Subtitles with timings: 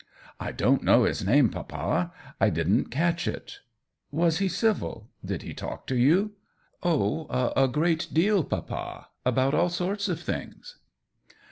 [0.39, 2.11] "I don't know his name, papa—
[2.41, 3.59] I didn't catch it.""
[4.11, 6.31] Was he civil— did he talk to you
[6.81, 10.79] ?""Oh, a great deal, papa— about all sorts of things."